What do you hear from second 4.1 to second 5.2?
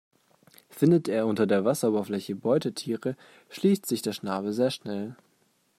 Schnabel sehr schnell.